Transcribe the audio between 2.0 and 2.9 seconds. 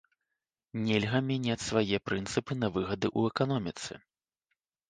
прынцыпы на